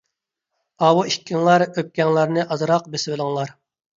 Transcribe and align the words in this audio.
ئاۋۇ 0.85 1.03
ئىككىڭلار 1.09 1.65
ئۆپكەڭلارنى 1.67 2.45
ئازراق 2.55 2.91
بېسىۋېلىڭلار. 2.95 3.53